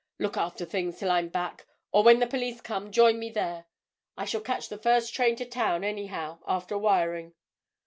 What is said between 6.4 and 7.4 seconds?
after wiring."